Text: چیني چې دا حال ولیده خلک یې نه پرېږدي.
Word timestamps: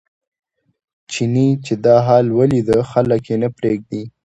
چیني 1.11 1.47
چې 1.65 1.73
دا 1.85 1.95
حال 2.07 2.25
ولیده 2.37 2.77
خلک 2.91 3.21
یې 3.31 3.37
نه 3.43 3.49
پرېږدي. 3.57 4.03